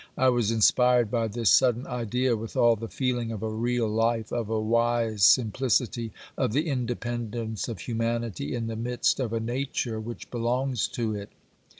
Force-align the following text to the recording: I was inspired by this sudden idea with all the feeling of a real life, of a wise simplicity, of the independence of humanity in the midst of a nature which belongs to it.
I 0.17 0.29
was 0.29 0.49
inspired 0.49 1.11
by 1.11 1.27
this 1.27 1.51
sudden 1.51 1.85
idea 1.85 2.35
with 2.35 2.57
all 2.57 2.75
the 2.75 2.87
feeling 2.87 3.31
of 3.31 3.43
a 3.43 3.51
real 3.51 3.87
life, 3.87 4.33
of 4.33 4.49
a 4.49 4.59
wise 4.59 5.21
simplicity, 5.23 6.11
of 6.35 6.53
the 6.53 6.67
independence 6.69 7.67
of 7.69 7.81
humanity 7.81 8.55
in 8.55 8.65
the 8.65 8.75
midst 8.75 9.19
of 9.19 9.31
a 9.31 9.39
nature 9.39 9.99
which 9.99 10.31
belongs 10.31 10.87
to 10.87 11.13
it. 11.13 11.29